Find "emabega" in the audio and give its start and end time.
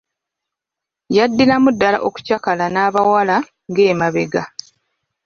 3.91-4.43